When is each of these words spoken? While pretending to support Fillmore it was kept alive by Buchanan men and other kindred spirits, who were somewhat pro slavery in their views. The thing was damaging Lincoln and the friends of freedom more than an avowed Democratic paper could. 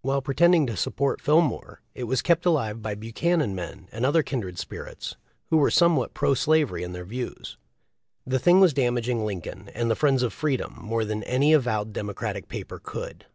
While 0.00 0.22
pretending 0.22 0.66
to 0.68 0.74
support 0.74 1.20
Fillmore 1.20 1.82
it 1.94 2.04
was 2.04 2.22
kept 2.22 2.46
alive 2.46 2.80
by 2.80 2.94
Buchanan 2.94 3.54
men 3.54 3.88
and 3.92 4.06
other 4.06 4.22
kindred 4.22 4.58
spirits, 4.58 5.16
who 5.50 5.58
were 5.58 5.70
somewhat 5.70 6.14
pro 6.14 6.32
slavery 6.32 6.82
in 6.82 6.92
their 6.92 7.04
views. 7.04 7.58
The 8.26 8.38
thing 8.38 8.58
was 8.58 8.72
damaging 8.72 9.26
Lincoln 9.26 9.68
and 9.74 9.90
the 9.90 9.94
friends 9.94 10.22
of 10.22 10.32
freedom 10.32 10.76
more 10.80 11.04
than 11.04 11.22
an 11.24 11.42
avowed 11.52 11.92
Democratic 11.92 12.48
paper 12.48 12.78
could. 12.82 13.26